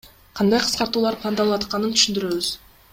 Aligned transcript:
Кандай 0.39 0.61
кыскартуулар 0.63 1.19
пландалып 1.21 1.57
атканын 1.67 1.95
түшүндүрөбүз. 1.99 2.53